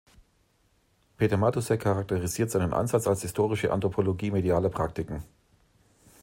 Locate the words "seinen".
2.49-2.73